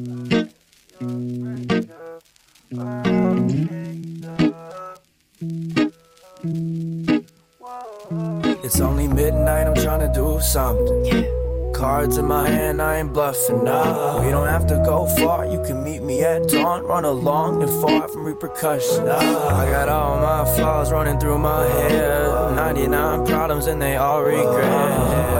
[0.00, 0.06] It's
[8.80, 11.72] only midnight, I'm trying to do something.
[11.74, 13.64] Cards in my hand, I ain't bluffing.
[13.64, 15.46] Nah, we don't have to go far.
[15.46, 16.84] You can meet me at dawn.
[16.84, 19.00] Run along and far from repercussions.
[19.00, 22.54] I got all my flaws running through my head.
[22.54, 24.87] 99 problems and they all regret.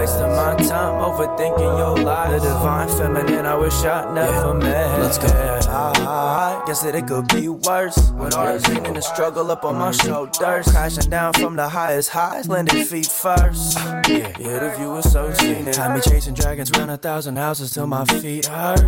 [0.09, 2.31] Wasting my time overthinking your life.
[2.31, 4.99] The divine feminine, I wish I never met.
[4.99, 5.27] Let's go.
[5.27, 7.95] I guess that it could be worse.
[8.13, 10.03] With all the pain and the struggle up on my mm.
[10.03, 10.71] shoulders.
[10.71, 13.77] Crashing down from the highest highs, landed feet first.
[13.77, 15.75] Yeah, yeah the view is so scenic.
[15.75, 18.81] Had me chasing dragons around a thousand houses till my feet hurt.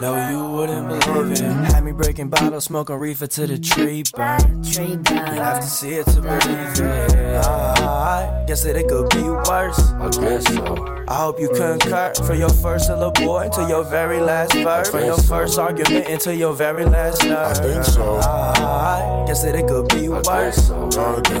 [0.00, 1.72] No, you wouldn't believe it.
[1.72, 4.62] Had me breaking bottles, smoking reefer to the tree burn.
[4.62, 7.14] Tree You have to see it to believe it.
[7.36, 7.81] I ah.
[8.46, 9.78] Guess that it could be worse.
[9.78, 10.92] I guess so.
[11.08, 12.12] I hope you concur.
[12.26, 14.90] From your first little boy to your very last verse.
[14.90, 17.50] From your first argument into your very last nerve.
[17.50, 18.20] I think so.
[18.22, 20.26] Ah, I guess that ah, it could be worse.
[20.26, 20.90] I guess so.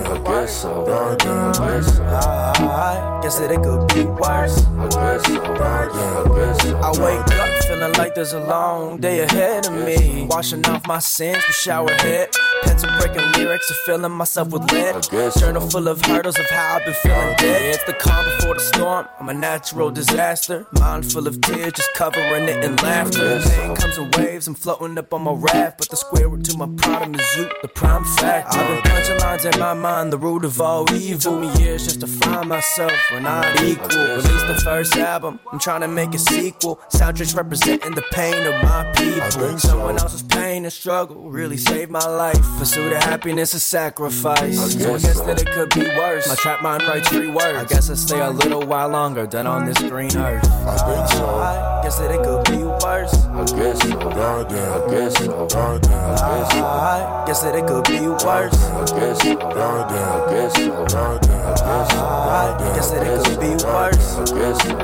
[0.04, 0.82] I guess so.
[0.82, 2.04] I guess so.
[2.04, 4.64] I guess that it could be worse.
[4.66, 5.42] I guess so.
[5.42, 6.76] I guess so.
[6.78, 10.26] I wake up feeling like there's a long day ahead of me.
[10.28, 12.30] Washing off my sins with shower head.
[12.62, 15.02] Pencil breaking lyrics and filling myself with lead.
[15.38, 17.74] Journal full of hurdles of how I've been feeling dead.
[17.74, 19.06] It's the calm before the storm.
[19.18, 20.66] I'm a natural disaster.
[20.78, 23.40] Mind full of tears, just covering it in laughter.
[23.40, 25.78] Pain comes in waves, I'm floating up on my raft.
[25.78, 28.54] But the square root to my problem is you, the prime fact.
[28.54, 31.18] I've been punching lines in my mind, the root of all evil.
[31.20, 33.88] Took me years just to find myself, we're not equal.
[33.88, 36.80] guess Released the first album, I'm trying to make a sequel.
[36.90, 39.58] Soundtracks representing the pain of my people.
[39.58, 42.51] Someone else's pain and struggle really saved my life.
[42.58, 44.38] Pursuit of happiness is sacrifice.
[44.40, 45.26] I so I guess guess so.
[45.26, 46.28] that it could be worse.
[46.28, 47.58] My trap mind writes three words.
[47.58, 50.44] I guess I'll stay a little while longer than on this green earth.
[50.46, 51.26] I think so.
[51.26, 53.14] I guess that it could be worse.
[53.14, 53.98] I guess so.
[53.98, 54.72] Goddamn.
[54.72, 55.46] I guess so.
[55.48, 55.92] Goddamn.
[55.92, 56.64] I guess so.
[56.64, 58.62] I guess that it could be worse.
[58.62, 59.34] I guess so.
[59.36, 60.22] Goddamn.
[60.22, 60.86] I guess so.
[60.86, 61.42] Goddamn.
[61.52, 64.16] I guess that it could be worse.
[64.16, 64.76] I guess so.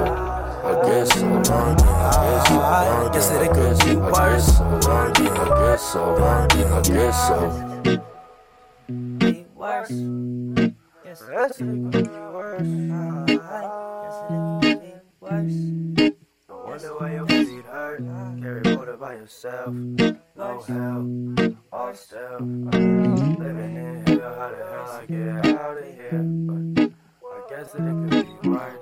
[0.69, 1.55] I guess so.
[1.55, 1.98] I
[3.19, 4.61] is it could be worse?
[4.61, 6.03] I guess so.
[6.23, 6.47] I
[6.83, 7.39] guess so.
[9.19, 9.91] Be worse.
[11.05, 12.63] Yes, it could be worse.
[13.27, 13.41] Yes,
[14.23, 14.31] it
[14.63, 15.59] could be worse.
[16.49, 18.01] No wonder why your feet hurt.
[18.41, 19.75] Carry water by yourself.
[19.75, 21.57] No help.
[21.73, 22.39] All still.
[22.39, 24.33] Living in hell.
[24.39, 26.23] How the hell I get out of here?
[26.23, 26.93] But
[27.27, 28.78] I guess it could be worse.